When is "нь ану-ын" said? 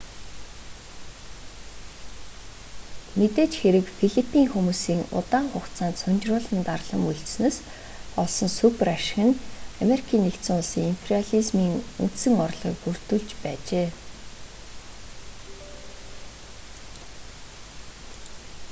9.27-10.25